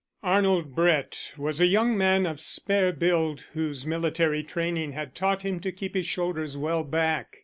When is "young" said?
1.67-1.95